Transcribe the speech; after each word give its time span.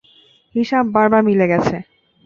হিসাব 0.55 0.85
বারবার 0.95 1.21
মিলে 1.29 1.45
গেছে। 1.51 1.75